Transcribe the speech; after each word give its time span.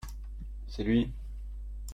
c'est 0.67 0.83
lui. 0.83 1.13